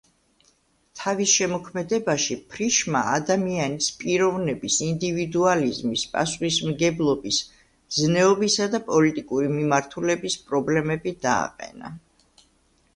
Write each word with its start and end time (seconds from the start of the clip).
თავის 0.99 1.33
შემოქმედებაში 1.39 2.37
ფრიშმა 2.53 3.01
ადამიანის 3.17 3.89
პიროვნების, 3.99 4.77
ინდივიდუალიზმის, 4.87 6.07
პასუხისმგებლობის, 6.15 7.41
ზნეობისა 7.99 8.69
და 8.77 8.83
პოლიტიკური 8.91 9.53
მიმართულების 9.59 10.39
პრობლემები 10.49 11.15
დააყენა. 11.29 11.93